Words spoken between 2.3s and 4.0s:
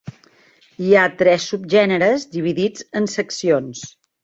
dividits en seccions.